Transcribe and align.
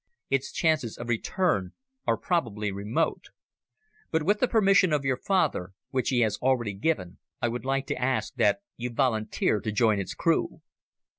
Its 0.31 0.51
chances 0.51 0.97
of 0.97 1.07
return 1.09 1.73
are 2.07 2.17
probably 2.17 2.71
remote. 2.71 3.25
But 4.09 4.23
with 4.23 4.39
the 4.39 4.47
permission 4.47 4.91
of 4.91 5.05
your 5.05 5.15
father, 5.15 5.73
which 5.91 6.09
he 6.09 6.21
has 6.21 6.37
already 6.39 6.73
given, 6.73 7.19
I 7.39 7.49
would 7.49 7.65
like 7.65 7.85
to 7.85 8.01
ask 8.01 8.33
that 8.33 8.61
you 8.77 8.89
volunteer 8.89 9.59
to 9.59 9.71
join 9.71 9.99
its 9.99 10.15
crew." 10.15 10.63